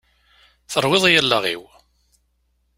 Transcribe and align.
Terwiḍ-iyi 0.71 1.19
allaɣ-iw! 1.21 1.63